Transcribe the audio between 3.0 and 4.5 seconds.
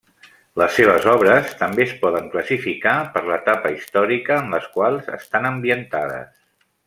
per l'etapa històrica en